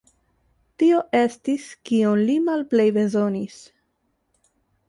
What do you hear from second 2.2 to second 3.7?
li malplej bezonis.